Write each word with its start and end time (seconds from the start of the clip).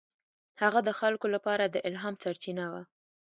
هغه 0.61 0.79
د 0.87 0.89
خلکو 0.99 1.27
لپاره 1.35 1.63
د 1.67 1.75
الهام 1.89 2.15
سرچینه 2.23 2.65
وه. 2.71 2.81